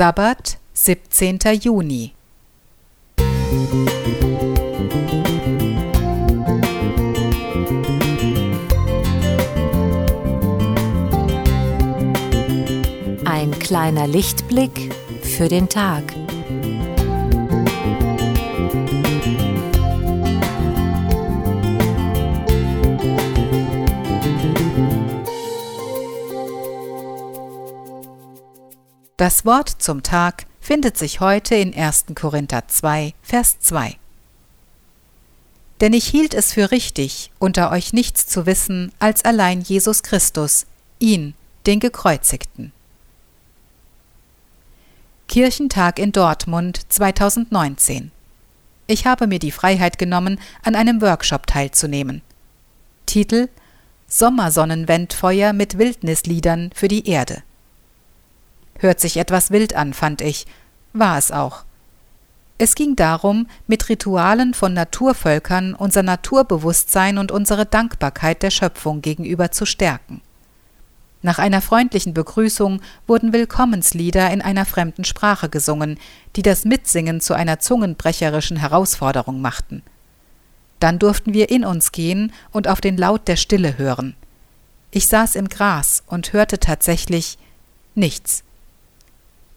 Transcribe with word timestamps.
Sabbat, 0.00 0.56
17. 0.72 1.38
Juni. 1.60 2.14
Ein 13.26 13.50
kleiner 13.58 14.06
Lichtblick 14.06 14.94
für 15.20 15.48
den 15.48 15.68
Tag. 15.68 16.04
Das 29.20 29.44
Wort 29.44 29.68
zum 29.68 30.02
Tag 30.02 30.46
findet 30.62 30.96
sich 30.96 31.20
heute 31.20 31.54
in 31.54 31.74
1. 31.74 32.06
Korinther 32.14 32.68
2, 32.68 33.12
Vers 33.20 33.58
2. 33.60 33.98
Denn 35.82 35.92
ich 35.92 36.06
hielt 36.06 36.32
es 36.32 36.54
für 36.54 36.70
richtig, 36.70 37.30
unter 37.38 37.70
euch 37.70 37.92
nichts 37.92 38.26
zu 38.26 38.46
wissen 38.46 38.92
als 38.98 39.22
allein 39.26 39.60
Jesus 39.60 40.02
Christus, 40.02 40.64
ihn, 41.00 41.34
den 41.66 41.80
Gekreuzigten. 41.80 42.72
Kirchentag 45.28 45.98
in 45.98 46.12
Dortmund 46.12 46.80
2019. 46.88 48.12
Ich 48.86 49.04
habe 49.04 49.26
mir 49.26 49.38
die 49.38 49.52
Freiheit 49.52 49.98
genommen, 49.98 50.40
an 50.62 50.74
einem 50.74 51.02
Workshop 51.02 51.46
teilzunehmen. 51.46 52.22
Titel 53.04 53.50
Sommersonnenwendfeuer 54.06 55.52
mit 55.52 55.76
Wildnisliedern 55.76 56.70
für 56.74 56.88
die 56.88 57.06
Erde. 57.06 57.42
Hört 58.80 58.98
sich 58.98 59.18
etwas 59.18 59.50
wild 59.50 59.76
an, 59.76 59.92
fand 59.92 60.22
ich. 60.22 60.46
War 60.94 61.18
es 61.18 61.30
auch. 61.30 61.64
Es 62.56 62.74
ging 62.74 62.96
darum, 62.96 63.46
mit 63.66 63.88
Ritualen 63.90 64.54
von 64.54 64.72
Naturvölkern 64.72 65.74
unser 65.74 66.02
Naturbewusstsein 66.02 67.18
und 67.18 67.30
unsere 67.30 67.66
Dankbarkeit 67.66 68.42
der 68.42 68.50
Schöpfung 68.50 69.02
gegenüber 69.02 69.50
zu 69.50 69.66
stärken. 69.66 70.22
Nach 71.22 71.38
einer 71.38 71.60
freundlichen 71.60 72.14
Begrüßung 72.14 72.80
wurden 73.06 73.34
Willkommenslieder 73.34 74.30
in 74.30 74.40
einer 74.40 74.64
fremden 74.64 75.04
Sprache 75.04 75.50
gesungen, 75.50 75.98
die 76.36 76.42
das 76.42 76.64
Mitsingen 76.64 77.20
zu 77.20 77.34
einer 77.34 77.58
zungenbrecherischen 77.58 78.56
Herausforderung 78.56 79.42
machten. 79.42 79.82
Dann 80.80 80.98
durften 80.98 81.34
wir 81.34 81.50
in 81.50 81.66
uns 81.66 81.92
gehen 81.92 82.32
und 82.50 82.66
auf 82.66 82.80
den 82.80 82.96
Laut 82.96 83.28
der 83.28 83.36
Stille 83.36 83.76
hören. 83.76 84.16
Ich 84.90 85.06
saß 85.08 85.34
im 85.34 85.50
Gras 85.50 86.02
und 86.06 86.32
hörte 86.32 86.58
tatsächlich 86.58 87.36
nichts. 87.94 88.42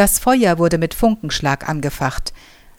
Das 0.00 0.18
Feuer 0.18 0.56
wurde 0.56 0.78
mit 0.78 0.94
Funkenschlag 0.94 1.68
angefacht. 1.68 2.32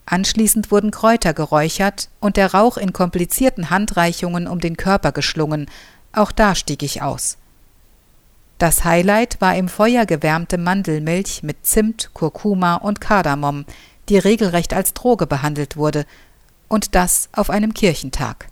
Anschließend 0.08 0.72
wurden 0.72 0.90
Kräuter 0.90 1.36
geräuchert 1.36 2.10
und 2.20 2.36
der 2.36 2.56
Rauch 2.56 2.78
in 2.78 2.94
komplizierten 2.94 3.70
Handreichungen 3.70 4.48
um 4.48 4.60
den 4.60 4.76
Körper 4.76 5.12
geschlungen. 5.12 5.70
Auch 6.14 6.32
da 6.32 6.56
stieg 6.56 6.82
ich 6.82 7.04
aus. 7.04 7.38
Das 8.58 8.86
Highlight 8.86 9.40
war 9.40 9.56
im 9.56 9.70
Feuer 9.70 10.08
gewärmte 10.08 10.58
Mandelmilch 10.58 11.44
mit 11.44 11.64
Zimt, 11.64 12.10
Kurkuma 12.16 12.78
und 12.78 13.02
Kardamom, 13.02 13.66
die 14.10 14.18
regelrecht 14.18 14.74
als 14.74 14.96
Droge 14.96 15.28
behandelt 15.28 15.78
wurde, 15.78 16.08
und 16.70 16.96
das 16.96 17.30
auf 17.34 17.52
einem 17.52 17.76
Kirchentag. 17.76 18.48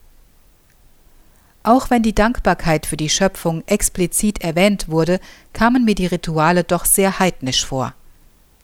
Auch 1.63 1.89
wenn 1.89 2.03
die 2.03 2.13
Dankbarkeit 2.13 2.85
für 2.85 2.97
die 2.97 3.09
Schöpfung 3.09 3.63
explizit 3.65 4.43
erwähnt 4.43 4.89
wurde, 4.89 5.19
kamen 5.53 5.85
mir 5.85 5.95
die 5.95 6.05
Rituale 6.05 6.63
doch 6.63 6.85
sehr 6.85 7.17
heidnisch 7.17 7.65
vor. 7.65 7.95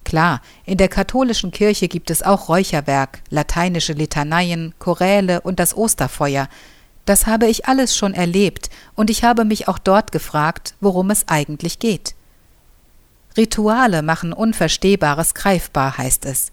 Klar, 0.05 0.41
in 0.65 0.77
der 0.77 0.87
katholischen 0.87 1.51
Kirche 1.51 1.87
gibt 1.89 2.09
es 2.09 2.21
auch 2.21 2.47
Räucherwerk, 2.47 3.21
lateinische 3.29 3.93
Litaneien, 3.93 4.73
Choräle 4.79 5.41
und 5.41 5.59
das 5.59 5.75
Osterfeuer. 5.75 6.47
Das 7.05 7.25
habe 7.25 7.47
ich 7.47 7.65
alles 7.65 7.97
schon 7.97 8.13
erlebt, 8.13 8.69
und 8.95 9.09
ich 9.09 9.23
habe 9.23 9.45
mich 9.45 9.67
auch 9.67 9.79
dort 9.79 10.11
gefragt, 10.11 10.75
worum 10.79 11.09
es 11.09 11.27
eigentlich 11.27 11.79
geht. 11.79 12.15
Rituale 13.35 14.03
machen 14.03 14.31
Unverstehbares 14.31 15.33
greifbar, 15.33 15.97
heißt 15.97 16.25
es. 16.25 16.51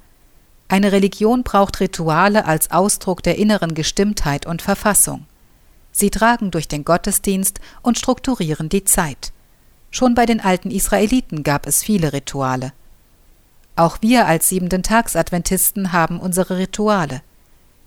Eine 0.68 0.90
Religion 0.90 1.42
braucht 1.42 1.78
Rituale 1.80 2.46
als 2.46 2.70
Ausdruck 2.70 3.22
der 3.22 3.36
inneren 3.36 3.74
Gestimmtheit 3.74 4.46
und 4.46 4.62
Verfassung. 4.62 5.26
Sie 5.92 6.08
tragen 6.08 6.50
durch 6.50 6.68
den 6.68 6.84
Gottesdienst 6.84 7.60
und 7.82 7.98
strukturieren 7.98 8.70
die 8.70 8.84
Zeit. 8.84 9.32
Schon 9.90 10.14
bei 10.14 10.24
den 10.24 10.40
alten 10.40 10.70
Israeliten 10.70 11.42
gab 11.42 11.66
es 11.66 11.82
viele 11.82 12.14
Rituale. 12.14 12.72
Auch 13.76 13.98
wir 14.00 14.26
als 14.26 14.48
siebenten 14.48 14.82
Tagsadventisten 14.82 15.92
haben 15.92 16.20
unsere 16.20 16.58
Rituale. 16.58 17.22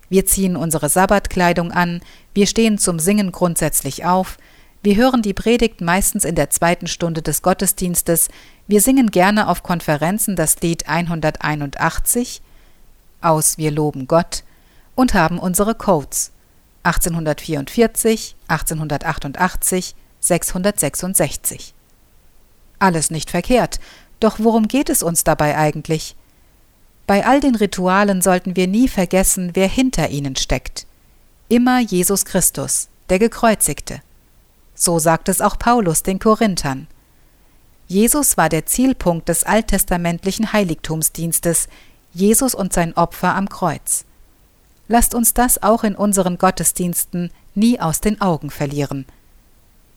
Wir 0.09 0.25
ziehen 0.25 0.55
unsere 0.55 0.89
Sabbatkleidung 0.89 1.71
an, 1.71 2.01
wir 2.33 2.47
stehen 2.47 2.77
zum 2.77 2.99
Singen 2.99 3.31
grundsätzlich 3.31 4.05
auf, 4.05 4.37
wir 4.83 4.95
hören 4.95 5.23
die 5.23 5.33
Predigt 5.33 5.81
meistens 5.81 6.25
in 6.25 6.35
der 6.35 6.51
zweiten 6.51 6.85
Stunde 6.85 7.23
des 7.23 7.41
Gottesdienstes, 7.41 8.29
wir 8.67 8.81
singen 8.81 9.09
gerne 9.09 9.47
auf 9.47 9.63
Konferenzen 9.63 10.35
das 10.35 10.61
Lied 10.61 10.87
181 10.87 12.41
aus 13.21 13.57
Wir 13.57 13.71
loben 13.71 14.07
Gott 14.07 14.43
und 14.93 15.15
haben 15.15 15.39
unsere 15.39 15.73
Codes 15.73 16.31
1844, 16.83 18.35
1888, 18.47 19.95
666. 20.19 21.73
Alles 22.77 23.09
nicht 23.09 23.31
verkehrt, 23.31 23.79
doch 24.19 24.39
worum 24.39 24.67
geht 24.67 24.89
es 24.89 25.03
uns 25.03 25.23
dabei 25.23 25.57
eigentlich? 25.57 26.15
Bei 27.07 27.25
all 27.25 27.39
den 27.39 27.55
Ritualen 27.55 28.21
sollten 28.21 28.55
wir 28.55 28.67
nie 28.67 28.87
vergessen, 28.87 29.51
wer 29.53 29.67
hinter 29.67 30.09
ihnen 30.09 30.35
steckt. 30.35 30.87
Immer 31.49 31.79
Jesus 31.79 32.25
Christus, 32.25 32.87
der 33.09 33.19
Gekreuzigte. 33.19 34.01
So 34.73 34.97
sagt 34.97 35.29
es 35.29 35.41
auch 35.41 35.59
Paulus 35.59 36.01
den 36.03 36.19
Korinthern. 36.19 36.87
Jesus 37.87 38.35
war 38.37 38.49
der 38.49 38.65
Zielpunkt 38.65 39.29
des 39.29 39.43
alttestamentlichen 39.43 40.51
Heiligtumsdienstes, 40.53 41.67
Jesus 42.13 42.55
und 42.55 42.73
sein 42.73 42.97
Opfer 42.97 43.35
am 43.35 43.47
Kreuz. 43.47 44.05
Lasst 44.87 45.13
uns 45.13 45.33
das 45.33 45.61
auch 45.61 45.83
in 45.83 45.95
unseren 45.95 46.37
Gottesdiensten 46.37 47.31
nie 47.53 47.79
aus 47.79 48.01
den 48.01 48.21
Augen 48.21 48.49
verlieren. 48.49 49.05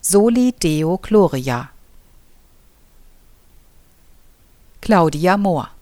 Soli 0.01 0.53
Deo 0.53 0.99
Gloria 0.99 1.71
Claudia 4.89 5.37
Mohr 5.37 5.78